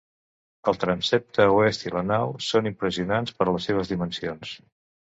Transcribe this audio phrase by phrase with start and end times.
[0.71, 4.61] El transsepte oest i la nau són impressionants per les seves dimensions.